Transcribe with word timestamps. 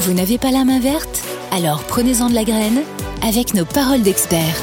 Vous 0.00 0.12
n'avez 0.12 0.38
pas 0.38 0.52
la 0.52 0.64
main 0.64 0.78
verte 0.78 1.24
Alors 1.50 1.82
prenez-en 1.82 2.30
de 2.30 2.34
la 2.34 2.44
graine 2.44 2.82
avec 3.20 3.54
nos 3.54 3.64
paroles 3.64 4.02
d'experts. 4.02 4.62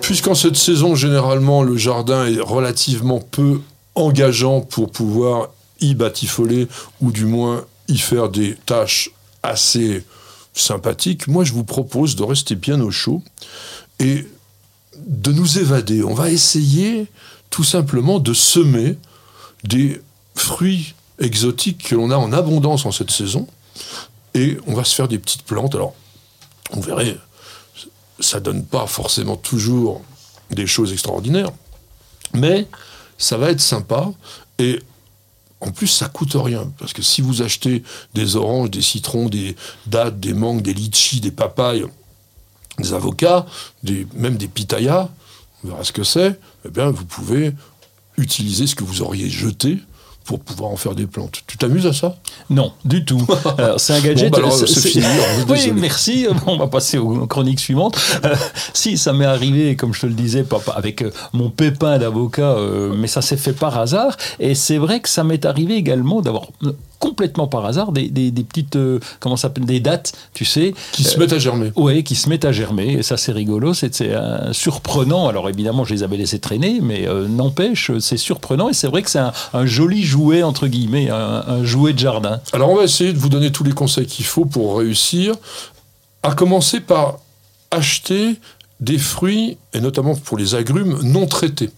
Puisqu'en 0.00 0.34
cette 0.34 0.56
saison, 0.56 0.94
généralement, 0.94 1.62
le 1.62 1.76
jardin 1.76 2.26
est 2.26 2.40
relativement 2.40 3.20
peu 3.20 3.60
engageant 3.94 4.62
pour 4.62 4.90
pouvoir 4.90 5.50
y 5.80 5.94
batifoler 5.94 6.66
ou 7.02 7.12
du 7.12 7.26
moins 7.26 7.66
y 7.88 7.98
faire 7.98 8.30
des 8.30 8.56
tâches 8.64 9.10
assez 9.42 10.02
sympathiques, 10.54 11.28
moi 11.28 11.44
je 11.44 11.52
vous 11.52 11.64
propose 11.64 12.16
de 12.16 12.22
rester 12.22 12.54
bien 12.54 12.80
au 12.80 12.90
chaud 12.90 13.22
et 14.00 14.26
de 14.96 15.32
nous 15.32 15.58
évader. 15.58 16.02
On 16.02 16.14
va 16.14 16.30
essayer 16.30 17.06
tout 17.50 17.64
simplement 17.64 18.18
de 18.18 18.32
semer 18.32 18.96
des 19.62 20.00
fruits 20.34 20.94
exotiques 21.18 21.88
que 21.88 21.94
l'on 21.94 22.10
a 22.10 22.16
en 22.16 22.32
abondance 22.32 22.86
en 22.86 22.92
cette 22.92 23.10
saison 23.10 23.46
et 24.34 24.58
on 24.66 24.74
va 24.74 24.84
se 24.84 24.94
faire 24.94 25.08
des 25.08 25.18
petites 25.18 25.42
plantes. 25.42 25.74
Alors, 25.74 25.94
on 26.72 26.80
verrait, 26.80 27.16
ça 28.20 28.40
donne 28.40 28.64
pas 28.64 28.86
forcément 28.86 29.36
toujours 29.36 30.02
des 30.50 30.66
choses 30.66 30.92
extraordinaires, 30.92 31.50
mais 32.34 32.66
ça 33.18 33.36
va 33.38 33.50
être 33.50 33.60
sympa 33.60 34.10
et 34.58 34.80
en 35.60 35.70
plus, 35.70 35.86
ça 35.86 36.08
coûte 36.08 36.34
rien. 36.34 36.70
Parce 36.78 36.92
que 36.92 37.02
si 37.02 37.22
vous 37.22 37.42
achetez 37.42 37.82
des 38.14 38.36
oranges, 38.36 38.70
des 38.70 38.82
citrons, 38.82 39.28
des 39.28 39.56
dattes, 39.86 40.20
des 40.20 40.34
mangues, 40.34 40.62
des 40.62 40.74
litchis, 40.74 41.20
des 41.20 41.30
papayes, 41.30 41.84
des 42.78 42.92
avocats, 42.92 43.46
même 44.14 44.36
des 44.36 44.48
pitayas, 44.48 45.08
on 45.64 45.68
verra 45.68 45.84
ce 45.84 45.92
que 45.92 46.04
c'est, 46.04 46.38
eh 46.66 46.68
bien, 46.68 46.90
vous 46.90 47.06
pouvez 47.06 47.54
utiliser 48.18 48.66
ce 48.66 48.74
que 48.74 48.84
vous 48.84 49.00
auriez 49.02 49.30
jeté 49.30 49.78
pour 50.26 50.40
pouvoir 50.40 50.70
en 50.70 50.76
faire 50.76 50.94
des 50.94 51.06
plantes. 51.06 51.42
Tu 51.46 51.56
t'amuses 51.56 51.86
à 51.86 51.92
ça? 51.92 52.16
Non, 52.50 52.72
du 52.84 53.04
tout. 53.04 53.24
C'est 53.78 53.94
un 53.94 54.00
gadget. 54.00 54.32
Bon, 54.32 54.40
bah 54.40 54.46
alors, 54.46 54.68
fini. 54.68 55.04
alors, 55.04 55.26
Oui, 55.48 55.72
merci. 55.74 56.26
On 56.46 56.56
va 56.56 56.66
passer 56.66 56.98
aux 56.98 57.26
chroniques 57.26 57.60
suivantes. 57.60 57.96
Euh, 58.24 58.34
si, 58.74 58.98
ça 58.98 59.12
m'est 59.12 59.24
arrivé, 59.24 59.76
comme 59.76 59.94
je 59.94 60.00
te 60.00 60.06
le 60.06 60.14
disais, 60.14 60.42
pas 60.42 60.60
avec 60.74 61.02
euh, 61.02 61.12
mon 61.32 61.48
pépin 61.48 61.98
d'avocat, 61.98 62.56
euh, 62.56 62.92
mais 62.96 63.06
ça 63.06 63.22
s'est 63.22 63.36
fait 63.36 63.52
par 63.52 63.78
hasard. 63.78 64.16
Et 64.40 64.54
c'est 64.54 64.78
vrai 64.78 65.00
que 65.00 65.08
ça 65.08 65.22
m'est 65.22 65.44
arrivé 65.44 65.74
également 65.76 66.20
d'avoir 66.20 66.48
complètement 66.98 67.46
par 67.46 67.64
hasard 67.66 67.92
des, 67.92 68.08
des- 68.08 68.30
des 68.30 68.42
petites, 68.44 68.76
euh, 68.76 69.00
comment 69.20 69.36
s'appelle, 69.36 69.64
des 69.66 69.80
dates, 69.80 70.12
tu 70.34 70.44
sais. 70.44 70.74
Qui 70.92 71.04
se 71.04 71.18
mettent 71.18 71.32
à 71.32 71.38
germer. 71.38 71.72
Oui, 71.76 72.02
qui 72.04 72.14
se 72.14 72.28
mettent 72.28 72.44
à 72.44 72.52
germer, 72.52 72.94
et 72.94 73.02
ça 73.02 73.16
c'est 73.16 73.32
rigolo, 73.32 73.74
c'est 73.74 73.94
c'est, 73.94 74.14
euh, 74.14 74.52
surprenant. 74.52 75.28
Alors 75.28 75.48
évidemment, 75.48 75.84
je 75.84 75.94
les 75.94 76.02
avais 76.02 76.16
laissés 76.16 76.38
traîner, 76.38 76.80
mais 76.80 77.06
euh, 77.06 77.28
n'empêche, 77.28 77.90
c'est 78.00 78.16
surprenant, 78.16 78.68
et 78.68 78.72
c'est 78.74 78.88
vrai 78.88 79.02
que 79.02 79.10
c'est 79.10 79.18
un, 79.18 79.32
un 79.52 79.66
joli 79.66 80.02
jouet, 80.02 80.42
entre 80.42 80.66
guillemets, 80.66 81.10
un, 81.10 81.44
un 81.46 81.64
jouet 81.64 81.92
de 81.92 81.98
jardin. 81.98 82.40
Alors, 82.52 82.70
on 82.70 82.76
va 82.76 82.84
essayer 82.84 83.12
de 83.12 83.18
vous 83.18 83.28
donner 83.28 83.52
tous 83.52 83.64
les 83.64 83.72
conseils 83.72 84.06
qu'il 84.06 84.24
faut 84.24 84.44
pour 84.44 84.78
réussir. 84.78 85.34
À 86.22 86.32
commencer 86.34 86.80
par 86.80 87.18
acheter 87.70 88.36
des 88.80 88.98
fruits, 88.98 89.58
et 89.74 89.80
notamment 89.80 90.14
pour 90.14 90.36
les 90.36 90.54
agrumes, 90.54 90.98
non 91.02 91.26
traités. 91.26 91.70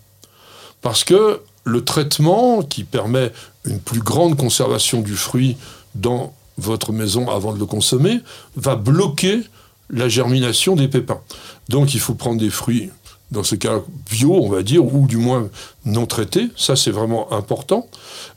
Parce 0.80 1.04
que 1.04 1.40
le 1.68 1.84
traitement, 1.84 2.62
qui 2.62 2.84
permet 2.84 3.32
une 3.64 3.80
plus 3.80 4.00
grande 4.00 4.36
conservation 4.36 5.00
du 5.00 5.14
fruit 5.14 5.56
dans 5.94 6.32
votre 6.56 6.92
maison 6.92 7.30
avant 7.30 7.52
de 7.52 7.58
le 7.58 7.66
consommer, 7.66 8.20
va 8.56 8.74
bloquer 8.74 9.42
la 9.90 10.08
germination 10.08 10.74
des 10.76 10.88
pépins. 10.88 11.20
Donc 11.68 11.94
il 11.94 12.00
faut 12.00 12.14
prendre 12.14 12.40
des 12.40 12.50
fruits, 12.50 12.90
dans 13.30 13.44
ce 13.44 13.54
cas 13.54 13.80
bio, 14.10 14.34
on 14.34 14.48
va 14.48 14.62
dire, 14.62 14.84
ou 14.84 15.06
du 15.06 15.18
moins 15.18 15.48
non 15.84 16.06
traités. 16.06 16.48
Ça, 16.56 16.76
c'est 16.76 16.90
vraiment 16.90 17.32
important. 17.32 17.86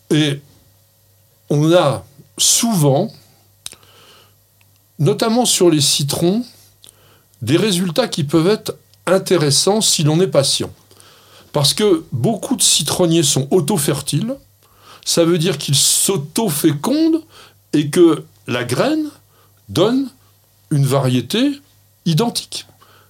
Et 0.09 0.41
on 1.49 1.73
a 1.73 2.05
souvent, 2.37 3.11
notamment 4.99 5.45
sur 5.45 5.69
les 5.69 5.81
citrons, 5.81 6.43
des 7.41 7.57
résultats 7.57 8.07
qui 8.07 8.23
peuvent 8.23 8.47
être 8.47 8.75
intéressants 9.07 9.81
si 9.81 10.03
l'on 10.03 10.19
est 10.21 10.27
patient. 10.27 10.71
Parce 11.53 11.73
que 11.73 12.03
beaucoup 12.11 12.55
de 12.55 12.61
citronniers 12.61 13.23
sont 13.23 13.47
auto-fertiles, 13.51 14.35
ça 15.03 15.25
veut 15.25 15.37
dire 15.37 15.57
qu'ils 15.57 15.75
s'auto-fécondent 15.75 17.21
et 17.73 17.89
que 17.89 18.23
la 18.47 18.63
graine 18.63 19.09
donne 19.69 20.09
une 20.69 20.85
variété 20.85 21.59
identique. 22.05 22.65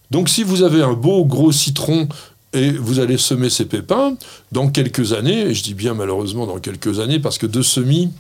Donc 0.10 0.30
si 0.30 0.44
vous 0.44 0.64
avez 0.64 0.82
un 0.82 0.94
beau 0.94 1.24
gros 1.26 1.52
citron 1.52 2.08
et 2.54 2.72
vous 2.72 3.00
allez 3.00 3.18
semer 3.18 3.50
ces 3.50 3.66
pépins, 3.66 4.16
dans 4.52 4.70
quelques 4.70 5.14
années, 5.14 5.42
et 5.42 5.54
je 5.54 5.64
dis 5.64 5.74
bien 5.74 5.94
malheureusement 5.94 6.46
dans 6.48 6.60
quelques 6.60 7.00
années, 7.00 7.20
parce 7.20 7.38
que 7.38 7.46
de 7.46 7.62
semis, 7.62 8.12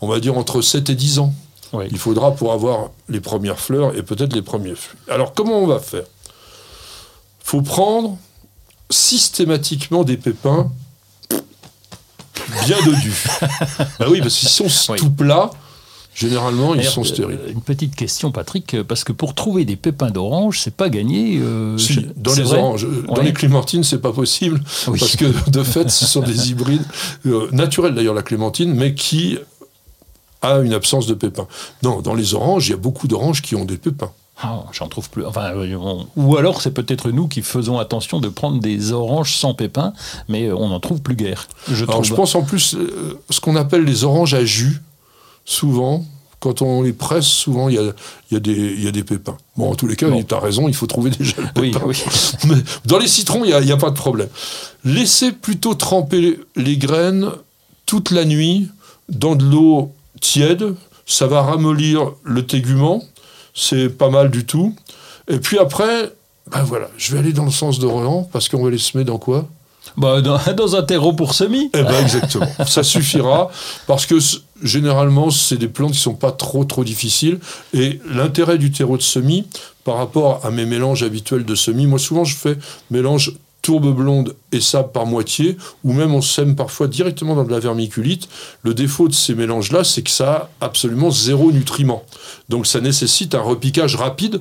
on 0.00 0.08
va 0.08 0.20
dire 0.20 0.36
entre 0.36 0.60
7 0.60 0.90
et 0.90 0.94
10 0.94 1.18
ans, 1.20 1.32
Oui. 1.72 1.86
il 1.90 1.98
faudra 1.98 2.32
pour 2.34 2.52
avoir 2.52 2.90
les 3.08 3.20
premières 3.20 3.58
fleurs 3.60 3.96
et 3.96 4.02
peut-être 4.02 4.34
les 4.34 4.42
premiers 4.42 4.74
fruits. 4.74 4.98
Alors 5.08 5.32
comment 5.34 5.58
on 5.60 5.66
va 5.66 5.78
faire? 5.78 6.04
Faut 7.42 7.62
prendre 7.62 8.18
systématiquement 8.90 10.04
des 10.04 10.16
pépins 10.16 10.70
bien 12.66 12.76
dodus. 12.84 13.26
bah 13.98 14.06
oui, 14.10 14.20
parce 14.20 14.36
qu'ils 14.36 14.48
sont 14.48 14.66
Oui. 14.92 14.98
tout 14.98 15.10
plats, 15.10 15.50
généralement 16.14 16.74
ils 16.74 16.84
sont 16.84 17.02
euh, 17.02 17.04
stériles. 17.04 17.38
Une 17.48 17.60
petite 17.60 17.94
question, 17.94 18.30
Patrick, 18.32 18.74
euh, 18.74 18.84
parce 18.84 19.04
que 19.04 19.12
pour 19.12 19.34
trouver 19.34 19.64
des 19.64 19.76
pépins 19.76 20.10
d'orange, 20.10 20.60
c'est 20.60 20.74
pas 20.74 20.88
gagné. 20.88 21.38
euh, 21.42 21.76
Si, 21.76 21.92
je- 21.94 22.00
dans 22.16 22.34
les 22.34 22.52
oranges, 22.52 22.86
dans 23.06 23.20
les 23.20 23.32
clémentines, 23.32 23.84
c'est 23.84 24.00
pas 24.00 24.12
possible 24.12 24.62
Oui. 24.88 24.98
parce 24.98 25.16
que 25.16 25.50
de 25.50 25.62
fait, 25.62 25.90
ce 25.90 26.06
sont 26.06 26.22
des 26.22 26.50
hybrides 26.50 26.84
euh, 27.26 27.48
naturels 27.52 27.94
d'ailleurs 27.94 28.14
la 28.14 28.22
clémentine, 28.22 28.72
mais 28.74 28.94
qui 28.94 29.38
a 30.40 30.58
une 30.58 30.72
absence 30.72 31.06
de 31.06 31.14
pépins. 31.14 31.48
Non, 31.82 32.00
dans 32.00 32.14
les 32.14 32.34
oranges, 32.34 32.68
il 32.68 32.70
y 32.70 32.74
a 32.74 32.78
beaucoup 32.78 33.08
d'oranges 33.08 33.42
qui 33.42 33.56
ont 33.56 33.64
des 33.64 33.76
pépins. 33.76 34.12
Ah, 34.40 34.64
J'en 34.72 34.86
trouve 34.88 35.10
plus. 35.10 35.24
Enfin, 35.26 35.52
euh, 35.56 35.74
on- 35.76 36.06
Ou 36.16 36.36
alors 36.36 36.62
c'est 36.62 36.70
peut-être 36.70 37.10
nous 37.10 37.26
qui 37.26 37.42
faisons 37.42 37.78
attention 37.78 38.20
de 38.20 38.28
prendre 38.28 38.60
des 38.60 38.92
oranges 38.92 39.34
sans 39.36 39.52
pépins, 39.54 39.92
mais 40.28 40.46
euh, 40.46 40.54
on 40.56 40.68
n'en 40.68 40.78
trouve 40.80 41.00
plus 41.02 41.16
guère. 41.16 41.48
Je 41.68 41.82
Alors 41.84 41.96
trouve. 41.96 42.04
je 42.04 42.14
pense 42.14 42.34
en 42.36 42.42
plus 42.42 42.74
euh, 42.74 43.18
ce 43.30 43.40
qu'on 43.40 43.56
appelle 43.56 43.84
les 43.84 44.04
oranges 44.04 44.34
à 44.34 44.44
jus, 44.44 44.80
souvent. 45.44 46.04
Quand 46.40 46.62
on 46.62 46.82
les 46.82 46.92
presse, 46.92 47.26
souvent, 47.26 47.68
il 47.68 47.74
y 47.74 47.78
a, 47.78 47.82
il 48.30 48.34
y 48.34 48.36
a 48.36 48.38
des, 48.40 48.74
y 48.76 48.86
a 48.86 48.92
des 48.92 49.02
pépins. 49.02 49.36
Bon, 49.56 49.72
en 49.72 49.74
tous 49.74 49.88
les 49.88 49.96
cas, 49.96 50.08
Bon. 50.08 50.22
tu 50.22 50.32
as 50.32 50.38
raison, 50.38 50.68
il 50.68 50.74
faut 50.74 50.86
trouver 50.86 51.10
déjà 51.10 51.32
le 51.38 51.48
Oui, 51.60 51.72
pépin. 51.72 51.84
oui. 51.84 52.00
Mais 52.46 52.54
dans 52.84 52.98
les 52.98 53.08
citrons, 53.08 53.42
il 53.44 53.48
n'y 53.60 53.72
a, 53.72 53.74
a 53.74 53.76
pas 53.76 53.90
de 53.90 53.96
problème. 53.96 54.28
Laissez 54.84 55.32
plutôt 55.32 55.74
tremper 55.74 56.38
les 56.54 56.76
graines 56.76 57.26
toute 57.86 58.12
la 58.12 58.24
nuit 58.24 58.68
dans 59.08 59.34
de 59.34 59.44
l'eau 59.44 59.90
tiède. 60.20 60.76
Ça 61.06 61.26
va 61.26 61.42
ramollir 61.42 62.12
le 62.22 62.46
tégument. 62.46 63.02
C'est 63.60 63.88
pas 63.88 64.08
mal 64.08 64.30
du 64.30 64.46
tout. 64.46 64.74
Et 65.26 65.38
puis 65.38 65.58
après, 65.58 66.12
ben 66.50 66.62
voilà, 66.62 66.88
je 66.96 67.12
vais 67.12 67.18
aller 67.18 67.32
dans 67.32 67.44
le 67.44 67.50
sens 67.50 67.80
de 67.80 67.86
Roland 67.86 68.28
parce 68.32 68.48
qu'on 68.48 68.62
va 68.62 68.70
les 68.70 68.78
semer 68.78 69.02
dans 69.04 69.18
quoi? 69.18 69.46
Bah, 69.96 70.20
dans, 70.20 70.38
dans 70.56 70.76
un 70.76 70.82
terreau 70.82 71.12
pour 71.12 71.34
semis. 71.34 71.70
eh 71.74 71.82
ben 71.82 72.00
exactement, 72.00 72.46
ça 72.66 72.82
suffira 72.82 73.50
parce 73.86 74.06
que 74.06 74.16
généralement 74.62 75.30
c'est 75.30 75.56
des 75.56 75.66
plantes 75.68 75.92
qui 75.92 75.98
sont 75.98 76.14
pas 76.14 76.30
trop 76.30 76.64
trop 76.64 76.84
difficiles 76.84 77.38
et 77.74 78.00
l'intérêt 78.08 78.58
du 78.58 78.70
terreau 78.70 78.96
de 78.96 79.02
semis 79.02 79.46
par 79.84 79.96
rapport 79.96 80.44
à 80.44 80.50
mes 80.50 80.66
mélanges 80.66 81.02
habituels 81.02 81.44
de 81.44 81.54
semis, 81.54 81.86
moi 81.86 81.98
souvent 81.98 82.24
je 82.24 82.36
fais 82.36 82.56
mélange 82.90 83.32
tourbe 83.68 83.94
blonde 83.94 84.34
et 84.50 84.62
sable 84.62 84.92
par 84.92 85.04
moitié 85.04 85.58
ou 85.84 85.92
même 85.92 86.14
on 86.14 86.22
sème 86.22 86.56
parfois 86.56 86.88
directement 86.88 87.34
dans 87.34 87.44
de 87.44 87.50
la 87.50 87.58
vermiculite. 87.58 88.26
Le 88.62 88.72
défaut 88.72 89.08
de 89.08 89.12
ces 89.12 89.34
mélanges 89.34 89.72
là, 89.72 89.84
c'est 89.84 90.00
que 90.00 90.08
ça 90.08 90.32
a 90.32 90.64
absolument 90.64 91.10
zéro 91.10 91.52
nutriment. 91.52 92.02
Donc 92.48 92.66
ça 92.66 92.80
nécessite 92.80 93.34
un 93.34 93.42
repiquage 93.42 93.94
rapide 93.94 94.40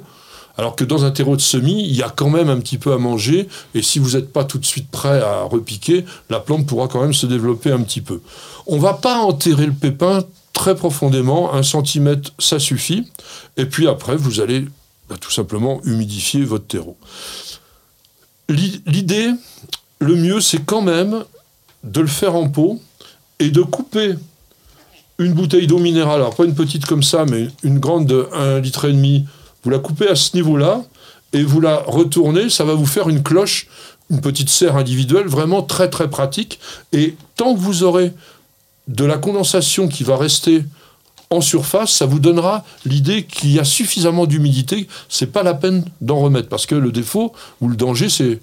alors 0.57 0.77
que 0.77 0.85
dans 0.85 1.03
un 1.03 1.11
terreau 1.11 1.35
de 1.35 1.41
semis, 1.41 1.83
il 1.83 1.93
y 1.93 2.03
a 2.03 2.09
quand 2.09 2.29
même 2.29 2.47
un 2.47 2.57
petit 2.61 2.77
peu 2.77 2.93
à 2.93 2.97
manger, 2.97 3.49
et 3.75 3.81
si 3.81 3.99
vous 3.99 4.11
n'êtes 4.11 4.31
pas 4.31 4.45
tout 4.45 4.59
de 4.59 4.65
suite 4.65 4.89
prêt 4.89 5.21
à 5.21 5.43
repiquer, 5.43 6.05
la 6.29 6.39
plante 6.39 6.65
pourra 6.65 6.87
quand 6.87 7.01
même 7.01 7.13
se 7.13 7.27
développer 7.27 7.71
un 7.71 7.81
petit 7.81 8.01
peu. 8.01 8.21
On 8.65 8.79
va 8.79 8.93
pas 8.93 9.17
enterrer 9.17 9.65
le 9.65 9.73
pépin 9.73 10.23
très 10.53 10.73
profondément, 10.73 11.53
un 11.53 11.61
centimètre, 11.61 12.31
ça 12.39 12.57
suffit, 12.57 13.11
et 13.57 13.65
puis 13.65 13.87
après, 13.87 14.15
vous 14.15 14.39
allez 14.39 14.65
bah, 15.09 15.17
tout 15.19 15.31
simplement 15.31 15.79
humidifier 15.83 16.43
votre 16.43 16.65
terreau. 16.65 16.97
L'i- 18.49 18.81
L'idée, 18.85 19.31
le 19.99 20.15
mieux, 20.15 20.41
c'est 20.41 20.63
quand 20.65 20.81
même 20.81 21.23
de 21.83 22.01
le 22.01 22.07
faire 22.07 22.35
en 22.35 22.49
pot 22.49 22.81
et 23.39 23.49
de 23.49 23.61
couper 23.61 24.15
une 25.19 25.33
bouteille 25.33 25.67
d'eau 25.67 25.79
minérale, 25.79 26.21
alors 26.21 26.35
pas 26.35 26.45
une 26.45 26.53
petite 26.55 26.85
comme 26.85 27.03
ça, 27.03 27.25
mais 27.25 27.47
une 27.63 27.79
grande 27.79 28.05
de 28.05 28.27
1,5 28.33 28.61
litre 28.61 28.85
et 28.85 28.93
demi, 28.93 29.25
vous 29.63 29.69
la 29.69 29.79
coupez 29.79 30.07
à 30.07 30.15
ce 30.15 30.35
niveau-là 30.35 30.83
et 31.33 31.43
vous 31.43 31.59
la 31.59 31.77
retournez, 31.87 32.49
ça 32.49 32.63
va 32.63 32.73
vous 32.75 32.85
faire 32.85 33.09
une 33.09 33.23
cloche, 33.23 33.67
une 34.09 34.21
petite 34.21 34.49
serre 34.49 34.77
individuelle, 34.77 35.27
vraiment 35.27 35.61
très 35.63 35.89
très 35.89 36.09
pratique. 36.09 36.59
Et 36.93 37.15
tant 37.35 37.53
que 37.53 37.59
vous 37.59 37.83
aurez 37.83 38.13
de 38.87 39.03
la 39.05 39.17
condensation 39.17 39.87
qui 39.87 40.03
va 40.03 40.15
rester 40.17 40.63
en 41.29 41.41
surface, 41.41 41.91
ça 41.91 42.05
vous 42.05 42.19
donnera 42.19 42.63
l'idée 42.85 43.23
qu'il 43.25 43.51
y 43.51 43.59
a 43.59 43.63
suffisamment 43.65 44.25
d'humidité, 44.25 44.87
c'est 45.09 45.27
pas 45.31 45.43
la 45.43 45.53
peine 45.53 45.83
d'en 46.01 46.19
remettre, 46.19 46.47
parce 46.49 46.65
que 46.65 46.75
le 46.75 46.91
défaut 46.91 47.33
ou 47.61 47.67
le 47.67 47.75
danger, 47.75 48.07
c'est 48.09 48.39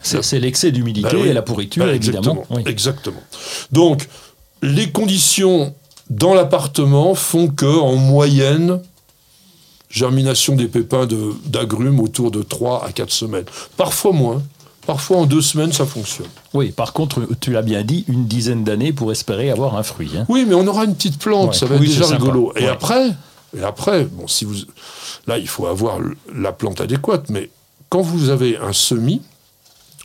C'est 0.00 0.38
l'excès 0.40 0.70
d'humidité 0.72 1.16
oui. 1.16 1.28
et 1.28 1.32
la 1.32 1.42
pourriture, 1.42 1.88
évidemment. 1.88 2.18
Exactement. 2.20 2.46
Oui. 2.50 2.62
exactement. 2.66 3.22
Donc, 3.72 4.08
les 4.62 4.90
conditions 4.90 5.74
dans 6.10 6.34
l'appartement 6.34 7.14
font 7.14 7.48
que, 7.48 7.64
en 7.66 7.96
moyenne, 7.96 8.80
germination 9.90 10.56
des 10.56 10.66
pépins 10.66 11.06
de- 11.06 11.32
d'agrumes 11.46 12.00
autour 12.00 12.30
de 12.30 12.42
3 12.42 12.84
à 12.84 12.92
4 12.92 13.10
semaines. 13.12 13.44
Parfois 13.76 14.12
moins. 14.12 14.42
Parfois 14.86 15.18
en 15.18 15.26
deux 15.26 15.40
semaines, 15.40 15.72
ça 15.72 15.86
fonctionne. 15.86 16.26
Oui, 16.52 16.70
par 16.72 16.92
contre, 16.92 17.26
tu 17.40 17.50
l'as 17.52 17.62
bien 17.62 17.82
dit, 17.82 18.04
une 18.08 18.26
dizaine 18.26 18.64
d'années 18.64 18.92
pour 18.92 19.10
espérer 19.12 19.50
avoir 19.50 19.76
un 19.76 19.82
fruit. 19.82 20.10
hein. 20.16 20.26
Oui, 20.28 20.44
mais 20.46 20.54
on 20.54 20.66
aura 20.66 20.84
une 20.84 20.94
petite 20.94 21.18
plante, 21.18 21.50
Ouais. 21.50 21.54
ça 21.56 21.66
va 21.66 21.76
être 21.76 21.80
déjà 21.80 22.04
sympa. 22.04 22.16
rigolo. 22.16 22.52
Et 22.56 22.64
Ouais. 22.64 22.68
après, 22.68 23.10
et 23.56 23.62
après, 23.62 24.04
bon, 24.04 24.28
si 24.28 24.44
vous, 24.44 24.54
là, 25.26 25.38
il 25.38 25.48
faut 25.48 25.66
avoir 25.66 25.98
la 26.34 26.52
plante 26.52 26.80
adéquate, 26.80 27.30
mais 27.30 27.50
quand 27.88 28.02
vous 28.02 28.28
avez 28.28 28.58
un 28.58 28.72
semis, 28.74 29.22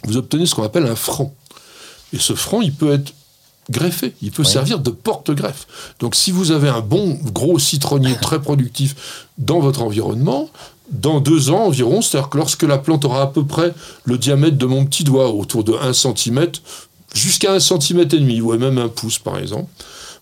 vous 0.06 0.16
obtenez 0.18 0.46
ce 0.46 0.56
qu'on 0.56 0.64
appelle 0.64 0.86
un 0.86 0.96
franc. 0.96 1.34
Et 2.14 2.20
ce 2.20 2.34
franc, 2.34 2.62
il 2.62 2.74
peut 2.74 2.94
être 2.94 3.14
greffé, 3.70 4.16
il 4.22 4.32
peut 4.32 4.44
Ouais. 4.44 4.50
servir 4.50 4.80
de 4.80 4.90
porte-greffe. 4.92 5.68
Donc, 6.00 6.16
si 6.16 6.32
vous 6.32 6.52
avez 6.52 6.70
un 6.70 6.80
bon 6.82 7.20
gros 7.34 7.60
citronnier 7.60 8.16
très 8.22 8.42
productif 8.42 9.28
dans 9.38 9.60
votre 9.60 9.82
environnement, 9.84 10.50
dans 10.92 11.20
deux 11.20 11.50
ans 11.52 11.66
environ, 11.66 12.02
c'est-à-dire 12.02 12.30
que 12.30 12.38
lorsque 12.38 12.64
la 12.64 12.78
plante 12.78 13.06
aura 13.06 13.22
à 13.24 13.28
peu 13.28 13.46
près 13.46 13.74
le 14.06 14.18
diamètre 14.18 14.58
de 14.58 14.66
mon 14.66 14.86
petit 14.86 15.04
doigt, 15.04 15.30
autour 15.30 15.64
de 15.64 15.74
1 15.74 15.94
cm, 15.94 16.48
jusqu'à 17.14 17.54
1 17.54 17.60
cm 17.60 18.00
et 18.02 18.06
demi, 18.06 18.42
ou 18.42 18.56
même 18.58 18.78
un 18.78 18.88
pouce 18.90 19.20
par 19.20 19.38
exemple, 19.38 19.70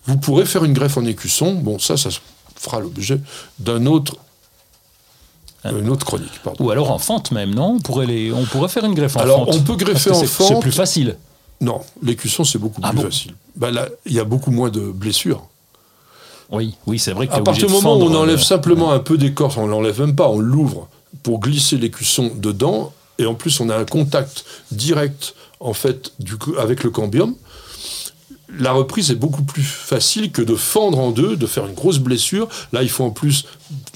vous 0.05 0.17
pourrez 0.17 0.45
faire 0.45 0.63
une 0.63 0.73
greffe 0.73 0.97
en 0.97 1.05
écusson. 1.05 1.53
Bon, 1.53 1.79
ça, 1.79 1.97
ça 1.97 2.09
fera 2.55 2.79
l'objet 2.79 3.19
d'un 3.59 3.85
autre, 3.85 4.15
une 5.65 5.89
autre 5.89 6.05
chronique. 6.05 6.39
Pardon. 6.43 6.63
Ou 6.65 6.71
alors 6.71 6.91
en 6.91 6.99
fente 6.99 7.31
même, 7.31 7.53
non? 7.53 7.73
On 7.75 7.79
pourrait, 7.79 8.05
les, 8.05 8.31
on 8.31 8.43
pourrait 8.45 8.69
faire 8.69 8.85
une 8.85 8.93
greffe 8.93 9.17
en 9.17 9.21
Alors, 9.21 9.45
fente. 9.45 9.55
on 9.55 9.59
peut 9.63 9.75
greffer 9.75 10.11
en 10.11 10.21
que 10.21 10.27
c'est- 10.27 10.47
fente. 10.47 10.61
plus 10.61 10.71
facile. 10.71 11.17
Non, 11.59 11.81
l'écusson, 12.03 12.43
c'est 12.43 12.59
beaucoup 12.59 12.79
Ah 12.83 12.89
plus 12.91 12.97
bon? 12.97 13.03
facile. 13.03 13.33
Là, 13.59 13.87
il 14.05 14.13
y 14.13 14.19
a 14.19 14.23
beaucoup 14.23 14.51
moins 14.51 14.69
de 14.69 14.79
blessures. 14.79 15.43
Oui, 16.51 16.75
oui 16.85 16.99
c'est 16.99 17.11
vrai 17.11 17.27
que 17.27 17.33
À 17.33 17.41
partir 17.41 17.67
du 17.67 17.73
moment 17.73 17.97
où 17.97 18.03
on 18.03 18.15
enlève 18.15 18.39
euh, 18.39 18.41
simplement 18.41 18.91
un 18.91 18.99
peu 18.99 19.17
d'écorce, 19.17 19.57
on 19.57 19.67
l'enlève 19.67 19.99
même 19.99 20.15
pas, 20.15 20.29
on 20.29 20.39
l'ouvre 20.39 20.87
pour 21.23 21.39
glisser 21.39 21.77
l'écusson 21.77 22.31
dedans, 22.35 22.93
et 23.17 23.25
en 23.25 23.33
plus 23.33 23.59
on 23.59 23.69
a 23.69 23.75
un 23.75 23.85
contact 23.85 24.45
direct 24.71 25.33
en 25.59 25.73
fait 25.73 26.13
du, 26.19 26.37
coup, 26.37 26.55
avec 26.57 26.83
le 26.83 26.89
cambium. 26.89 27.35
La 28.59 28.71
reprise 28.71 29.11
est 29.11 29.15
beaucoup 29.15 29.43
plus 29.43 29.63
facile 29.63 30.31
que 30.31 30.41
de 30.41 30.55
fendre 30.55 30.99
en 30.99 31.11
deux, 31.11 31.35
de 31.35 31.45
faire 31.47 31.67
une 31.67 31.73
grosse 31.73 31.99
blessure. 31.99 32.47
Là, 32.71 32.81
il 32.81 32.89
faut 32.89 33.03
en 33.03 33.09
plus 33.09 33.45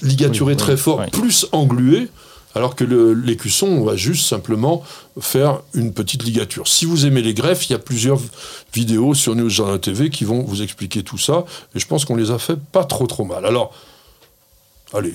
ligaturer 0.02 0.52
Oui, 0.52 0.58
très 0.58 0.74
oui, 0.74 0.78
fort, 0.78 0.98
oui. 0.98 1.10
plus 1.10 1.46
engluer, 1.52 2.08
alors 2.54 2.76
que 2.76 2.84
l'écusson, 2.84 3.66
on 3.66 3.84
va 3.84 3.96
juste 3.96 4.26
simplement 4.26 4.82
faire 5.20 5.60
une 5.74 5.92
petite 5.92 6.22
ligature. 6.22 6.68
Si 6.68 6.84
vous 6.84 7.06
aimez 7.06 7.22
les 7.22 7.34
greffes, 7.34 7.68
il 7.68 7.72
y 7.72 7.76
a 7.76 7.78
plusieurs 7.78 8.20
vidéos 8.74 9.14
sur 9.14 9.34
News 9.34 9.78
TV 9.78 10.10
qui 10.10 10.24
vont 10.24 10.42
vous 10.42 10.62
expliquer 10.62 11.02
tout 11.02 11.18
ça, 11.18 11.44
et 11.74 11.78
je 11.78 11.86
pense 11.86 12.04
qu'on 12.04 12.16
les 12.16 12.30
a 12.30 12.38
fait 12.38 12.58
pas 12.58 12.84
trop 12.84 13.06
trop 13.06 13.24
mal. 13.24 13.46
Alors, 13.46 13.74
allez, 14.92 15.14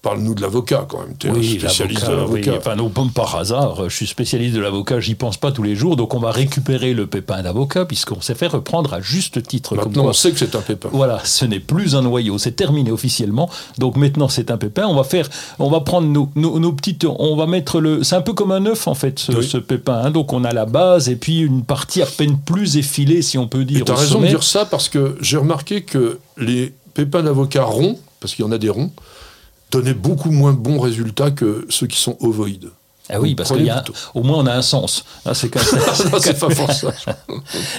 parle-nous 0.00 0.34
de 0.34 0.42
l'avocat 0.42 0.86
quand 0.88 1.00
même. 1.00 1.16
Tu 1.18 1.26
es 1.26 1.30
un 1.30 1.34
Oui, 1.34 1.58
spécialiste 1.58 2.06
de 2.08 2.12
l'avocat, 2.14 2.52
oui. 2.52 2.56
Enfin, 2.58 2.76
non, 2.76 2.88
pas 2.88 3.02
par 3.14 3.36
hasard. 3.36 3.88
Je 3.88 3.94
suis 3.94 4.06
spécialiste 4.06 4.54
de 4.54 4.60
l'avocat, 4.60 5.00
j'y 5.00 5.14
pense 5.16 5.36
pas 5.36 5.50
tous 5.50 5.62
les 5.64 5.74
jours. 5.74 5.96
Donc, 5.96 6.14
on 6.14 6.20
va 6.20 6.30
récupérer 6.30 6.94
le 6.94 7.06
pépin 7.06 7.42
d'avocat, 7.42 7.84
puisqu'on 7.84 8.20
s'est 8.20 8.34
fait 8.36 8.46
reprendre 8.46 8.94
à 8.94 9.00
juste 9.00 9.42
titre. 9.42 9.70
comme 9.70 9.86
Maintenant, 9.88 10.02
quoi- 10.02 10.10
on 10.10 10.14
sait 10.14 10.30
que 10.30 10.38
c'est 10.38 10.54
un 10.54 10.60
pépin. 10.60 10.88
Voilà, 10.92 11.20
ce 11.24 11.44
n'est 11.44 11.58
plus 11.60 11.96
un 11.96 12.02
noyau, 12.02 12.38
c'est 12.38 12.52
terminé 12.52 12.90
officiellement. 12.92 13.50
Donc 13.78 13.96
maintenant, 13.96 14.28
c'est 14.28 14.50
un 14.50 14.56
pépin. 14.56 14.86
On 14.86 14.94
va 14.94 15.04
faire, 15.04 15.28
on 15.58 15.68
va 15.70 15.80
prendre 15.80 16.06
nos, 16.06 16.30
nos, 16.36 16.58
nos 16.58 16.72
petites, 16.72 17.04
on 17.04 17.34
va 17.36 17.46
mettre 17.46 17.80
le, 17.80 18.04
c'est 18.04 18.16
un 18.16 18.22
peu 18.22 18.32
comme 18.34 18.52
un 18.52 18.64
œuf 18.66 18.86
en 18.86 18.94
fait, 18.94 19.18
ce, 19.18 19.32
Oui. 19.32 19.46
ce 19.46 19.58
pépin. 19.58 19.94
hein. 20.04 20.10
Donc 20.10 20.32
on 20.32 20.44
a 20.44 20.52
la 20.52 20.64
base 20.66 21.08
et 21.08 21.16
puis 21.16 21.40
une 21.40 21.64
partie 21.64 22.02
à 22.02 22.06
peine 22.06 22.38
plus 22.38 22.76
effilée, 22.76 23.20
si 23.22 23.36
on 23.36 23.48
peut 23.48 23.64
dire. 23.64 23.84
Tu 23.84 23.92
as 23.92 23.96
raison 23.96 24.20
de 24.20 24.26
dire 24.28 24.42
ça 24.44 24.64
parce 24.64 24.88
que 24.88 25.16
j'ai 25.20 25.36
remarqué 25.36 25.82
que 25.82 26.18
les 26.36 26.72
pépins 26.94 27.22
d'avocat 27.22 27.64
ronds, 27.64 27.98
parce 28.20 28.34
qu'il 28.34 28.44
y 28.44 28.48
en 28.48 28.52
a 28.52 28.58
des 28.58 28.68
ronds, 28.68 28.90
donnaient 29.70 29.94
beaucoup 29.94 30.30
moins 30.30 30.52
bons 30.52 30.80
résultats 30.80 31.30
que 31.30 31.66
ceux 31.68 31.86
qui 31.86 31.98
sont 31.98 32.16
ovoïdes. 32.20 32.70
Ah 33.10 33.20
oui, 33.20 33.34
parce 33.34 33.48
prenez 33.48 33.62
qu'il 33.62 33.68
y 33.68 33.70
a, 33.70 33.80
plutôt. 33.80 33.98
au 34.14 34.22
moins 34.22 34.38
on 34.38 34.46
a 34.46 34.52
un 34.52 34.62
sens. 34.62 35.04
Ah, 35.24 35.34
c'est 35.34 35.48
comme 35.48 35.62
ça. 35.62 35.94
C'est 36.20 36.38
pas 36.38 36.48
pour 36.48 36.70
ça. 36.70 36.92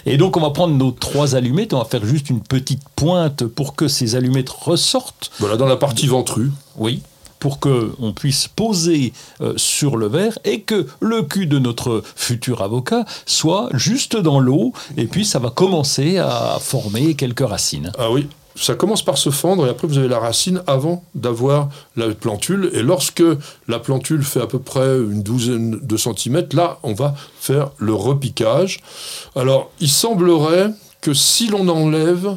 Et 0.05 0.17
donc 0.17 0.37
on 0.37 0.41
va 0.41 0.49
prendre 0.49 0.75
nos 0.75 0.91
trois 0.91 1.35
allumettes, 1.35 1.73
on 1.73 1.79
va 1.79 1.85
faire 1.85 2.05
juste 2.05 2.29
une 2.29 2.41
petite 2.41 2.81
pointe 2.95 3.45
pour 3.45 3.75
que 3.75 3.87
ces 3.87 4.15
allumettes 4.15 4.49
ressortent. 4.49 5.31
Voilà, 5.39 5.57
dans 5.57 5.67
la 5.67 5.77
partie 5.77 6.07
ventrue. 6.07 6.51
Oui. 6.77 7.01
Pour 7.37 7.59
que 7.59 7.93
on 7.99 8.11
puisse 8.11 8.49
poser 8.49 9.13
euh, 9.39 9.53
sur 9.55 9.95
le 9.95 10.07
verre 10.07 10.37
et 10.43 10.61
que 10.61 10.87
le 10.99 11.21
cul 11.21 11.45
de 11.45 11.57
notre 11.57 12.03
futur 12.15 12.61
avocat 12.61 13.05
soit 13.25 13.69
juste 13.73 14.17
dans 14.17 14.41
l'eau 14.41 14.73
et 14.97 15.05
puis 15.05 15.23
ça 15.23 15.39
va 15.39 15.49
commencer 15.49 16.17
à 16.17 16.57
former 16.59 17.13
quelques 17.13 17.47
racines. 17.47 17.93
Ah 17.97 18.11
oui, 18.11 18.27
ça 18.59 18.75
commence 18.75 19.03
par 19.03 19.17
se 19.17 19.29
fendre 19.29 19.65
et 19.65 19.69
après 19.69 19.87
vous 19.87 19.97
avez 19.97 20.07
la 20.07 20.19
racine 20.19 20.61
avant 20.67 21.03
d'avoir 21.15 21.69
la 21.95 22.13
plantule. 22.13 22.69
Et 22.73 22.81
lorsque 22.81 23.23
la 23.67 23.79
plantule 23.79 24.23
fait 24.23 24.41
à 24.41 24.47
peu 24.47 24.59
près 24.59 24.97
une 24.97 25.23
douzaine 25.23 25.79
de 25.81 25.97
centimètres, 25.97 26.55
là, 26.55 26.79
on 26.83 26.93
va 26.93 27.15
faire 27.39 27.71
le 27.77 27.93
repiquage. 27.93 28.79
Alors, 29.35 29.71
il 29.79 29.89
semblerait 29.89 30.71
que 31.01 31.13
si 31.13 31.47
l'on 31.47 31.67
enlève 31.69 32.35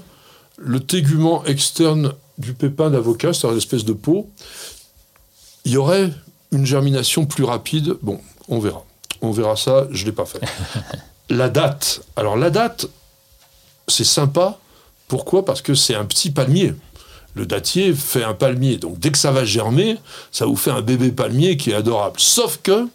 le 0.56 0.80
tégument 0.80 1.44
externe 1.44 2.12
du 2.38 2.54
pépin 2.54 2.90
d'avocat, 2.90 3.32
c'est-à-dire 3.32 3.56
l'espèce 3.56 3.84
de 3.84 3.92
peau, 3.92 4.30
il 5.64 5.72
y 5.72 5.76
aurait 5.76 6.10
une 6.52 6.66
germination 6.66 7.26
plus 7.26 7.44
rapide. 7.44 7.96
Bon, 8.02 8.20
on 8.48 8.58
verra. 8.58 8.84
On 9.22 9.30
verra 9.30 9.56
ça, 9.56 9.86
je 9.90 10.02
ne 10.02 10.06
l'ai 10.06 10.12
pas 10.12 10.24
fait. 10.24 10.40
la 11.30 11.48
date. 11.48 12.02
Alors, 12.16 12.36
la 12.36 12.50
date, 12.50 12.86
c'est 13.88 14.04
sympa. 14.04 14.58
Pourquoi? 15.12 15.44
Parce 15.44 15.60
que 15.60 15.74
c'est 15.74 15.94
un 15.94 16.06
petit 16.06 16.30
palmier. 16.30 16.72
Le 17.34 17.44
dattier 17.44 17.92
fait 17.92 18.24
un 18.24 18.32
palmier. 18.32 18.78
Donc 18.78 18.98
dès 18.98 19.12
que 19.12 19.18
ça 19.18 19.30
va 19.30 19.44
germer, 19.44 19.98
ça 20.30 20.46
vous 20.46 20.56
fait 20.56 20.70
un 20.70 20.80
bébé 20.80 21.12
palmier 21.12 21.58
qui 21.58 21.70
est 21.70 21.74
adorable. 21.74 22.18
Sauf 22.18 22.60
que 22.62 22.88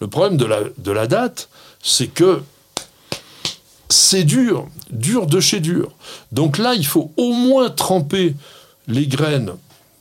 le 0.00 0.08
problème 0.08 0.36
de 0.36 0.90
la, 0.90 1.06
date, 1.06 1.48
c'est 1.80 2.08
que 2.08 2.42
c'est 3.88 4.24
dur, 4.24 4.66
dur 4.90 5.28
de 5.28 5.38
chez 5.38 5.60
dur. 5.60 5.92
Donc 6.32 6.58
là, 6.58 6.74
il 6.74 6.84
faut 6.84 7.12
au 7.16 7.32
moins 7.32 7.70
tremper 7.70 8.34
les 8.88 9.06
graines 9.06 9.52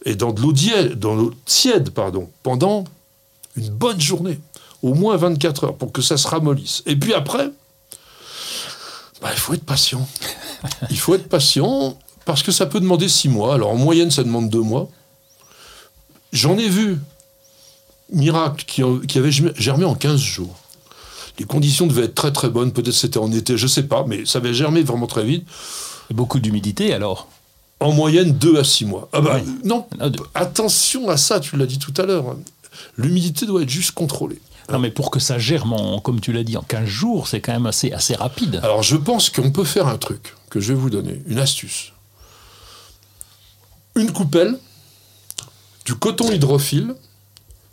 et 0.05 0.15
dans 0.15 0.33
de 0.33 0.41
l'eau 0.41 0.53
tiède, 0.53 0.97
dans 0.97 1.13
l'eau 1.13 1.35
tiède 1.45 1.91
pardon, 1.91 2.31
pendant 2.41 2.83
une 3.57 3.69
bonne 3.69 4.01
journée, 4.01 4.39
au 4.81 4.95
moins 4.95 5.17
24 5.17 5.65
heures, 5.65 5.75
pour 5.75 5.91
que 5.91 6.01
ça 6.01 6.17
se 6.17 6.27
ramollisse. 6.27 6.81
Et 6.87 6.95
puis 6.95 7.13
après, 7.13 7.51
bah, 9.21 9.29
il 9.31 9.37
faut 9.37 9.53
être 9.53 9.65
patient. 9.65 10.07
Il 10.89 10.99
faut 10.99 11.15
être 11.15 11.27
patient 11.29 11.97
parce 12.25 12.43
que 12.43 12.51
ça 12.51 12.65
peut 12.65 12.79
demander 12.79 13.09
six 13.09 13.29
mois. 13.29 13.53
Alors 13.53 13.71
en 13.71 13.75
moyenne, 13.77 14.11
ça 14.11 14.23
demande 14.23 14.49
deux 14.49 14.61
mois. 14.61 14.89
J'en 16.31 16.57
ai 16.57 16.67
vu, 16.69 16.97
miracle, 18.11 18.65
qui, 18.65 18.81
qui 19.07 19.17
avait 19.17 19.31
germé 19.31 19.85
en 19.85 19.95
15 19.95 20.19
jours. 20.19 20.55
Les 21.39 21.45
conditions 21.45 21.87
devaient 21.87 22.05
être 22.05 22.15
très 22.15 22.31
très 22.31 22.49
bonnes. 22.49 22.71
Peut-être 22.71 22.93
c'était 22.93 23.17
en 23.17 23.31
été, 23.31 23.57
je 23.57 23.67
sais 23.67 23.83
pas, 23.83 24.05
mais 24.07 24.25
ça 24.25 24.39
avait 24.39 24.53
germé 24.53 24.83
vraiment 24.83 25.07
très 25.07 25.23
vite. 25.25 25.45
Beaucoup 26.11 26.39
d'humidité 26.39 26.93
alors? 26.93 27.27
En 27.79 27.91
moyenne, 27.91 28.31
deux 28.33 28.57
à 28.57 28.63
six 28.63 28.85
mois. 28.85 29.09
Ah 29.13 29.21
bah, 29.21 29.35
Ouais. 29.35 29.43
non, 29.63 29.85
Ah, 29.99 30.09
de- 30.09 30.19
attention 30.35 31.09
à 31.09 31.17
ça, 31.17 31.39
tu 31.39 31.57
l'as 31.57 31.65
dit 31.65 31.79
tout 31.79 31.93
à 31.97 32.03
l'heure. 32.05 32.35
L'humidité 32.97 33.45
doit 33.45 33.63
être 33.63 33.69
juste 33.69 33.91
contrôlée. 33.91 34.39
Non 34.71 34.79
mais 34.79 34.91
pour 34.91 35.11
que 35.11 35.19
ça 35.19 35.37
germe, 35.37 35.73
en, 35.73 35.99
comme 35.99 36.19
tu 36.19 36.31
l'as 36.31 36.43
dit, 36.43 36.57
en 36.57 36.61
15 36.61 36.85
jours, 36.85 37.27
c'est 37.27 37.41
quand 37.41 37.53
même 37.53 37.65
assez, 37.65 37.91
assez 37.91 38.15
rapide. 38.15 38.59
Alors 38.63 38.83
je 38.83 38.95
pense 38.95 39.29
qu'on 39.29 39.51
peut 39.51 39.63
faire 39.63 39.87
un 39.87 39.97
truc 39.97 40.35
que 40.49 40.59
je 40.59 40.73
vais 40.73 40.79
vous 40.79 40.89
donner, 40.89 41.21
une 41.27 41.39
astuce. 41.39 41.91
Une 43.95 44.11
coupelle, 44.11 44.57
du 45.85 45.95
coton 45.95 46.31
hydrophile, 46.31 46.95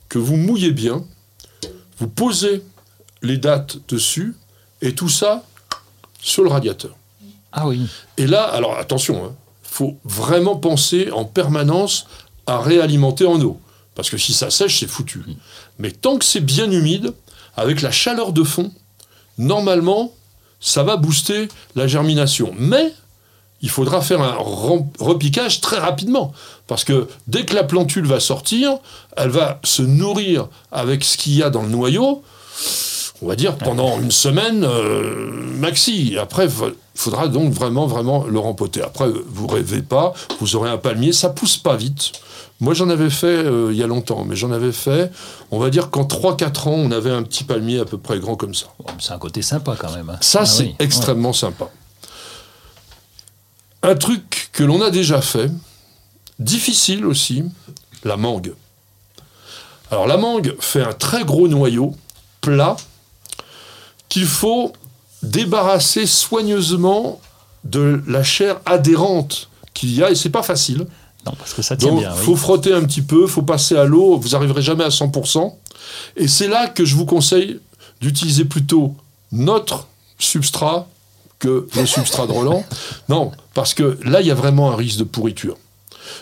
que 0.09 0.18
vous 0.18 0.37
mouillez 0.37 0.73
bien, 0.73 1.04
vous 1.99 2.09
posez 2.09 2.62
les 3.23 3.37
dates 3.37 3.78
dessus, 3.88 4.35
et 4.82 4.94
tout 4.94 5.09
ça 5.09 5.44
sur 6.20 6.42
le 6.42 6.50
radiateur. 6.50 6.97
Ah 7.52 7.66
oui. 7.66 7.87
Et 8.16 8.26
là, 8.26 8.44
alors 8.44 8.76
attention, 8.76 9.35
il 9.64 9.68
faut 9.68 9.97
vraiment 10.04 10.56
penser 10.56 11.11
en 11.11 11.25
permanence 11.25 12.06
à 12.47 12.61
réalimenter 12.61 13.26
en 13.26 13.40
eau. 13.40 13.61
Parce 13.94 14.11
que 14.11 14.18
si 14.18 14.32
ça 14.32 14.50
sèche, 14.50 14.80
c'est 14.80 14.87
foutu. 14.87 15.23
Mais 15.78 15.90
tant 15.90 16.18
que 16.18 16.25
c'est 16.25 16.40
bien 16.40 16.70
humide, 16.70 17.12
avec 17.56 17.82
la 17.82 17.90
chaleur 17.90 18.32
de 18.32 18.44
fond, 18.44 18.73
normalement, 19.38 20.12
ça 20.61 20.82
va 20.82 20.97
booster 20.97 21.49
la 21.75 21.87
germination. 21.87 22.54
Mais 22.59 22.92
il 23.62 23.70
faudra 23.70 24.00
faire 24.00 24.23
un 24.23 24.37
repiquage 24.99 25.61
très 25.61 25.78
rapidement. 25.78 26.32
Parce 26.66 26.85
que 26.85 27.09
dès 27.26 27.44
que 27.44 27.54
la 27.54 27.64
plantule 27.64 28.06
va 28.06 28.20
sortir, 28.20 28.78
elle 29.16 29.30
va 29.30 29.61
se 29.64 29.82
nourrir 29.82 30.49
avec 30.73 31.04
ce 31.04 31.18
qu'il 31.18 31.35
y 31.35 31.42
a 31.42 31.50
dans 31.50 31.62
le 31.62 31.68
noyau, 31.68 32.23
on 33.22 33.26
va 33.28 33.36
dire 33.36 33.56
pendant 33.58 34.00
une 34.00 34.10
semaine 34.10 34.64
euh, 34.64 35.30
maxi. 35.58 36.16
Après, 36.18 36.46
il 36.46 36.72
faudra 36.94 37.28
donc 37.28 37.52
vraiment, 37.52 37.86
vraiment 37.86 38.24
le 38.24 38.38
rempoter. 38.38 38.82
Après, 38.82 39.08
vous 39.26 39.46
rêvez 39.46 39.82
pas, 39.82 40.12
vous 40.40 40.56
aurez 40.56 40.70
un 40.70 40.78
palmier, 40.78 41.12
ça 41.12 41.28
pousse 41.30 41.56
pas 41.56 41.76
vite. 41.76 42.12
Moi, 42.60 42.74
j'en 42.74 42.90
avais 42.90 43.08
fait 43.10 43.26
euh, 43.26 43.68
il 43.72 43.78
y 43.78 43.82
a 43.82 43.86
longtemps, 43.86 44.24
mais 44.26 44.36
j'en 44.36 44.52
avais 44.52 44.72
fait, 44.72 45.10
on 45.50 45.58
va 45.58 45.70
dire 45.70 45.88
qu'en 45.90 46.04
3-4 46.04 46.68
ans, 46.68 46.72
on 46.72 46.90
avait 46.92 47.10
un 47.10 47.22
petit 47.22 47.44
palmier 47.44 47.78
à 47.80 47.84
peu 47.86 47.96
près 47.98 48.18
grand 48.20 48.36
comme 48.36 48.54
ça. 48.54 48.66
C'est 48.98 49.12
un 49.12 49.18
côté 49.18 49.40
sympa 49.42 49.76
quand 49.78 49.92
même. 49.92 50.10
hein. 50.10 50.18
Ça, 50.20 50.40
Ah 50.42 50.46
c'est 50.46 50.64
oui, 50.64 50.74
extrêmement 50.78 51.32
sympa. 51.32 51.70
Un 53.82 53.94
truc 53.94 54.50
que 54.52 54.62
l'on 54.62 54.82
a 54.82 54.90
déjà 54.90 55.22
fait, 55.22 55.50
difficile 56.38 57.06
aussi, 57.06 57.44
la 58.04 58.16
mangue. 58.18 58.52
Alors 59.90 60.06
la 60.06 60.18
mangue 60.18 60.54
fait 60.60 60.82
un 60.82 60.92
très 60.92 61.24
gros 61.24 61.48
noyau, 61.48 61.94
plat, 62.42 62.76
qu'il 64.10 64.26
faut 64.26 64.74
débarrasser 65.22 66.06
soigneusement 66.06 67.20
de 67.64 68.02
la 68.06 68.22
chair 68.22 68.60
adhérente 68.66 69.48
qu'il 69.72 69.94
y 69.94 70.02
a, 70.02 70.10
et 70.10 70.14
c'est 70.14 70.28
pas 70.30 70.42
facile. 70.42 70.86
Non, 71.26 71.32
parce 71.38 71.54
que 71.54 71.62
ça 71.62 71.76
tient 71.76 71.88
Donc, 71.90 72.00
bien. 72.00 72.12
oui. 72.14 72.24
faut 72.24 72.36
frotter 72.36 72.74
un 72.74 72.82
petit 72.84 73.02
peu, 73.02 73.26
faut 73.26 73.42
passer 73.42 73.76
à 73.76 73.84
l'eau, 73.84 74.18
vous 74.18 74.34
arriverez 74.34 74.62
jamais 74.62 74.84
à 74.84 74.88
100%. 74.88 75.54
Et 76.16 76.28
c'est 76.28 76.48
là 76.48 76.66
que 76.68 76.84
je 76.84 76.94
vous 76.96 77.06
conseille 77.06 77.60
d'utiliser 78.00 78.44
plutôt 78.44 78.94
notre 79.32 79.86
substrat 80.18 80.86
que 81.38 81.68
le 81.76 81.86
substrat 81.86 82.26
de 82.26 82.32
Roland. 82.32 82.64
Non, 83.08 83.32
parce 83.54 83.74
que 83.74 83.98
là, 84.04 84.20
il 84.20 84.26
y 84.26 84.30
a 84.30 84.34
vraiment 84.34 84.72
un 84.72 84.76
risque 84.76 84.98
de 84.98 85.04
pourriture. 85.04 85.56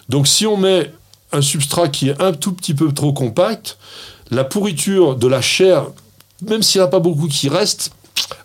Donc, 0.09 0.27
si 0.27 0.47
on 0.47 0.57
met 0.57 0.93
un 1.33 1.43
substrat 1.43 1.89
qui 1.89 2.09
est 2.09 2.21
un 2.21 2.33
tout 2.33 2.53
petit 2.53 2.75
peu 2.75 2.93
trop 2.93 3.13
compact, 3.13 3.79
la 4.31 4.45
pourriture 4.45 5.17
de 5.17 5.27
la 5.29 5.41
chair, 5.41 5.87
même 6.43 6.63
s'il 6.63 6.81
n'y 6.81 6.85
en 6.85 6.89
a 6.89 6.91
pas 6.91 7.01
beaucoup 7.01 7.29
qui 7.29 7.49
reste, 7.49 7.93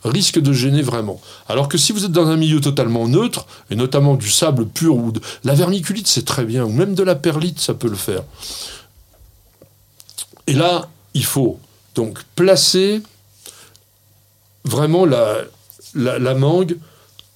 risque 0.03 0.39
de 0.39 0.53
gêner 0.53 0.81
vraiment. 0.81 1.19
Alors 1.47 1.67
que 1.67 1.77
si 1.77 1.91
vous 1.91 2.05
êtes 2.05 2.11
dans 2.11 2.27
un 2.27 2.37
milieu 2.37 2.61
totalement 2.61 3.07
neutre, 3.07 3.45
et 3.69 3.75
notamment 3.75 4.15
du 4.15 4.29
sable 4.29 4.67
pur 4.67 4.95
ou 4.95 5.11
de 5.11 5.21
la 5.43 5.53
vermiculite, 5.53 6.07
c'est 6.07 6.25
très 6.25 6.45
bien, 6.45 6.63
ou 6.65 6.69
même 6.69 6.95
de 6.95 7.03
la 7.03 7.15
perlite, 7.15 7.59
ça 7.59 7.73
peut 7.73 7.89
le 7.89 7.95
faire. 7.95 8.23
Et 10.47 10.53
là, 10.53 10.89
il 11.13 11.25
faut 11.25 11.59
donc 11.95 12.23
placer 12.35 13.01
vraiment 14.65 15.05
la, 15.05 15.37
la, 15.93 16.33
mangue 16.33 16.77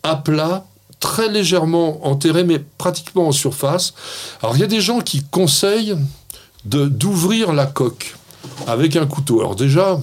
à 0.03 0.15
plat, 0.15 0.65
très 0.99 1.29
légèrement 1.29 2.05
enterrée, 2.05 2.43
mais 2.43 2.59
pratiquement 2.77 3.27
en 3.27 3.31
surface. 3.31 3.93
Alors 4.41 4.55
il 4.55 4.59
y 4.59 4.63
a 4.63 4.67
des 4.67 4.81
gens 4.81 4.99
qui 4.99 5.23
conseillent 5.23 5.97
d'ouvrir 6.65 7.53
la 7.53 7.65
coque 7.65 8.15
avec 8.65 8.95
un 8.95 9.05
couteau. 9.05 9.39
Alors 9.39 9.55
déjà, 9.55 9.99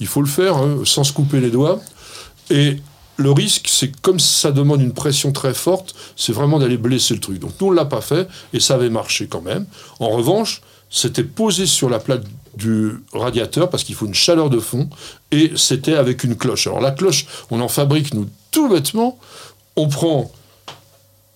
il 0.00 0.06
faut 0.06 0.22
le 0.22 0.28
faire 0.28 0.56
hein, 0.56 0.78
sans 0.84 1.04
se 1.04 1.12
couper 1.12 1.40
les 1.40 1.50
doigts. 1.50 1.80
Et 2.50 2.78
le 3.16 3.32
risque, 3.32 3.66
c'est 3.68 3.88
que 3.88 3.96
comme 4.00 4.20
ça 4.20 4.52
demande 4.52 4.80
une 4.80 4.92
pression 4.92 5.32
très 5.32 5.54
forte, 5.54 5.94
c'est 6.16 6.32
vraiment 6.32 6.58
d'aller 6.58 6.76
blesser 6.76 7.14
le 7.14 7.20
truc. 7.20 7.38
Donc 7.40 7.52
nous, 7.60 7.68
on 7.68 7.70
ne 7.70 7.76
l'a 7.76 7.84
pas 7.84 8.00
fait 8.00 8.28
et 8.52 8.60
ça 8.60 8.74
avait 8.74 8.90
marché 8.90 9.26
quand 9.26 9.42
même. 9.42 9.66
En 9.98 10.10
revanche, 10.10 10.62
c'était 10.88 11.24
posé 11.24 11.66
sur 11.66 11.90
la 11.90 11.98
plaque 11.98 12.22
du 12.56 12.92
radiateur 13.12 13.70
parce 13.70 13.84
qu'il 13.84 13.94
faut 13.94 14.06
une 14.06 14.14
chaleur 14.14 14.50
de 14.50 14.58
fond 14.58 14.88
et 15.30 15.52
c'était 15.56 15.94
avec 15.94 16.24
une 16.24 16.36
cloche. 16.36 16.66
Alors 16.66 16.80
la 16.80 16.92
cloche, 16.92 17.26
on 17.50 17.60
en 17.60 17.68
fabrique 17.68 18.14
nous 18.14 18.28
tout 18.50 18.68
bêtement. 18.68 19.18
On 19.76 19.88
prend 19.88 20.30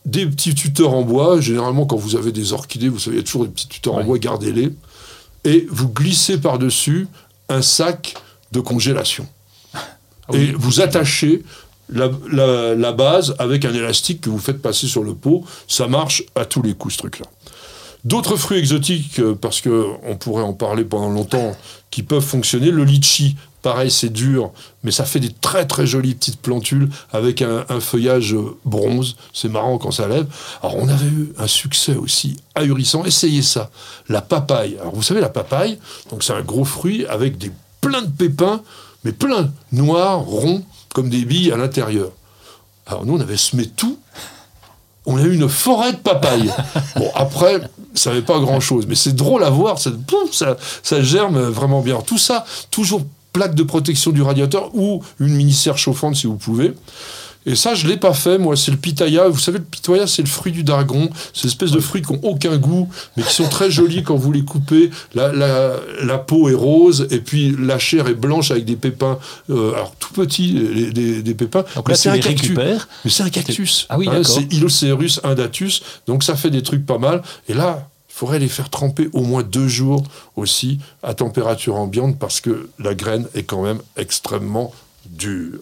des 0.04 0.26
petits 0.26 0.54
tuteurs 0.54 0.94
en 0.94 1.02
bois. 1.02 1.40
Généralement, 1.40 1.86
quand 1.86 1.96
vous 1.96 2.16
avez 2.16 2.32
des 2.32 2.52
orchidées, 2.52 2.88
vous 2.88 2.98
savez, 2.98 3.16
il 3.16 3.18
y 3.18 3.22
a 3.22 3.24
toujours 3.24 3.44
des 3.44 3.50
petits 3.50 3.68
tuteurs 3.68 3.94
en 3.94 4.04
bois, 4.04 4.18
gardez-les. 4.18 4.72
Et 5.44 5.66
vous 5.70 5.88
glissez 5.88 6.38
par-dessus 6.38 7.08
un 7.48 7.62
sac 7.62 8.14
de 8.52 8.60
congélation. 8.60 9.26
Et 10.32 10.52
vous 10.52 10.80
attachez 10.80 11.42
la, 11.88 12.10
la- 12.30 12.74
la 12.74 12.92
base 12.92 13.34
avec 13.38 13.64
un 13.64 13.74
élastique 13.74 14.20
que 14.22 14.30
vous 14.30 14.38
faites 14.38 14.62
passer 14.62 14.86
sur 14.86 15.02
le 15.02 15.14
pot. 15.14 15.44
Ça 15.68 15.88
marche 15.88 16.22
à 16.34 16.44
tous 16.44 16.62
les 16.62 16.74
coups, 16.74 16.94
ce 16.94 16.98
truc-là. 16.98 17.26
D'autres 18.04 18.36
fruits 18.36 18.58
exotiques, 18.58 19.18
euh, 19.20 19.34
parce 19.34 19.60
qu'on 19.60 20.16
pourrait 20.18 20.42
en 20.42 20.54
parler 20.54 20.84
pendant 20.84 21.10
longtemps, 21.10 21.54
qui 21.90 22.02
peuvent 22.02 22.24
fonctionner. 22.24 22.70
Le 22.72 22.82
litchi, 22.84 23.36
pareil, 23.62 23.90
c'est 23.92 24.08
dur, 24.08 24.50
mais 24.82 24.90
ça 24.90 25.04
fait 25.04 25.20
des 25.20 25.30
très 25.30 25.66
très 25.66 25.86
jolies 25.86 26.14
petites 26.16 26.40
plantules 26.40 26.88
avec 27.12 27.42
un, 27.42 27.64
un 27.68 27.78
feuillage 27.80 28.34
euh, 28.34 28.56
bronze. 28.64 29.16
C'est 29.32 29.48
marrant 29.48 29.78
quand 29.78 29.92
ça 29.92 30.08
lève. 30.08 30.26
Alors 30.62 30.76
on 30.76 30.88
avait 30.88 31.06
eu 31.06 31.32
un 31.38 31.46
succès 31.46 31.94
aussi 31.94 32.38
ahurissant. 32.56 33.04
Essayez 33.04 33.42
ça. 33.42 33.70
La 34.08 34.20
papaye. 34.20 34.78
Alors 34.80 34.94
vous 34.96 35.02
savez, 35.02 35.20
la 35.20 35.28
papaye, 35.28 35.78
donc 36.10 36.24
c'est 36.24 36.32
un 36.32 36.42
gros 36.42 36.64
fruit 36.64 37.06
avec 37.06 37.38
des 37.38 37.52
plein 37.92 38.02
de 38.02 38.10
pépins, 38.10 38.62
mais 39.04 39.12
plein, 39.12 39.52
noirs, 39.70 40.20
ronds, 40.20 40.64
comme 40.94 41.10
des 41.10 41.26
billes 41.26 41.52
à 41.52 41.58
l'intérieur. 41.58 42.10
Alors 42.86 43.04
nous, 43.04 43.16
on 43.16 43.20
avait 43.20 43.36
semé 43.36 43.66
tout 43.66 43.98
on 45.04 45.16
a 45.16 45.22
eu 45.22 45.34
une 45.34 45.48
forêt 45.48 45.92
de 45.92 45.98
papaye. 45.98 46.48
Bon, 46.96 47.10
après, 47.16 47.60
ça 47.92 48.10
n'avait 48.10 48.22
pas 48.22 48.38
grand-chose, 48.38 48.86
mais 48.86 48.94
c'est 48.94 49.16
drôle 49.16 49.42
à 49.42 49.50
voir, 49.50 49.80
ça, 49.80 49.90
pouf, 50.06 50.32
ça, 50.32 50.56
ça 50.84 51.02
germe 51.02 51.40
vraiment 51.40 51.80
bien. 51.80 52.00
Tout 52.02 52.18
ça, 52.18 52.44
toujours 52.70 53.02
plaque 53.32 53.56
de 53.56 53.64
protection 53.64 54.12
du 54.12 54.22
radiateur 54.22 54.70
ou 54.74 55.02
une 55.18 55.34
mini-serre 55.34 55.76
chauffante 55.76 56.14
si 56.14 56.28
vous 56.28 56.36
pouvez. 56.36 56.72
Et 57.44 57.56
ça, 57.56 57.74
je 57.74 57.86
ne 57.86 57.90
l'ai 57.90 57.96
pas 57.96 58.12
fait, 58.14 58.38
moi, 58.38 58.56
c'est 58.56 58.70
le 58.70 58.76
pitaya. 58.76 59.28
Vous 59.28 59.38
savez, 59.38 59.58
le 59.58 59.64
pitaya, 59.64 60.06
c'est 60.06 60.22
le 60.22 60.28
fruit 60.28 60.52
du 60.52 60.62
dragon. 60.62 61.10
C'est 61.34 61.48
espèce 61.48 61.72
de 61.72 61.80
fruits 61.80 62.02
qui 62.02 62.12
n'ont 62.12 62.20
aucun 62.22 62.56
goût, 62.56 62.88
mais 63.16 63.22
qui 63.24 63.34
sont 63.34 63.48
très 63.48 63.70
jolis 63.70 64.02
quand 64.04 64.16
vous 64.16 64.30
les 64.32 64.44
coupez. 64.44 64.90
La, 65.14 65.32
la, 65.32 65.76
la 66.02 66.18
peau 66.18 66.48
est 66.48 66.54
rose, 66.54 67.08
et 67.10 67.18
puis 67.18 67.54
la 67.58 67.78
chair 67.78 68.06
est 68.06 68.14
blanche 68.14 68.50
avec 68.50 68.64
des 68.64 68.76
pépins, 68.76 69.18
euh, 69.50 69.72
alors 69.74 69.94
tout 69.98 70.12
petits, 70.12 70.52
des, 70.92 71.22
des 71.22 71.34
pépins. 71.34 71.64
Donc 71.74 71.88
Mais 71.88 71.92
là, 71.94 71.96
c'est 71.96 72.10
tu 72.12 72.16
un 72.16 72.20
cactus. 72.20 72.56
Mais 73.04 73.10
c'est 73.10 73.22
un 73.24 73.30
cactus. 73.30 73.86
Ah 73.88 73.98
oui, 73.98 74.06
Hein, 74.08 74.20
d'accord. 74.20 74.26
C'est 74.26 74.52
Iloceurus 74.54 75.20
indatus. 75.24 75.82
Donc 76.06 76.22
ça 76.22 76.36
fait 76.36 76.50
des 76.50 76.62
trucs 76.62 76.84
pas 76.86 76.98
mal. 76.98 77.22
Et 77.48 77.54
là, 77.54 77.88
il 78.08 78.14
faudrait 78.14 78.38
les 78.38 78.48
faire 78.48 78.68
tremper 78.70 79.08
au 79.14 79.22
moins 79.22 79.42
deux 79.42 79.68
jours 79.68 80.04
aussi 80.36 80.78
à 81.02 81.14
température 81.14 81.76
ambiante 81.76 82.18
parce 82.18 82.40
que 82.40 82.68
la 82.78 82.94
graine 82.94 83.26
est 83.34 83.42
quand 83.44 83.62
même 83.62 83.78
extrêmement 83.96 84.72
dure. 85.06 85.58